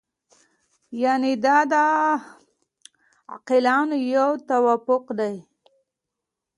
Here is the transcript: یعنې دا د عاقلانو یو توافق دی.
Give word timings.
یعنې 1.03 1.31
دا 1.45 1.57
د 1.71 1.73
عاقلانو 3.31 3.97
یو 4.15 4.29
توافق 4.49 5.03
دی. 5.19 5.35